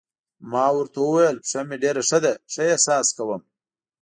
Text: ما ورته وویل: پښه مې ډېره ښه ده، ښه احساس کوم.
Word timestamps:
ما 0.51 0.65
ورته 0.75 0.97
وویل: 1.01 1.37
پښه 1.43 1.59
مې 1.67 1.77
ډېره 1.83 2.01
ښه 2.09 2.17
ده، 2.23 2.33
ښه 2.51 2.61
احساس 2.71 3.07
کوم. 3.17 3.41